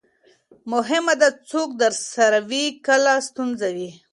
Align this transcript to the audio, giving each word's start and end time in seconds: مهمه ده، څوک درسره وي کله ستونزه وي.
مهمه 0.71 1.13
ده، 1.21 1.29
څوک 1.49 1.69
درسره 1.83 2.39
وي 2.49 2.65
کله 2.87 3.13
ستونزه 3.27 3.69
وي. 3.75 3.91